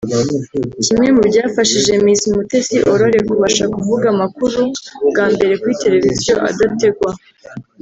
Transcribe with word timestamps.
Kimwe 0.83 1.09
mu 1.15 1.21
byafashije 1.29 1.91
Miss 2.03 2.21
Mutesi 2.35 2.75
Aurore 2.87 3.19
kubasha 3.27 3.63
kuvuga 3.73 4.05
amakuru 4.13 4.61
bwa 5.09 5.25
mbere 5.33 5.53
kuri 5.61 5.79
televiziyo 5.83 6.33
adategwa 6.49 7.09